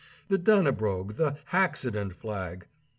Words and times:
The 0.29 0.39
Dannebrog 0.39 1.17
the 1.17 1.37
"haccident 1.51 2.15
flag"! 2.15 2.65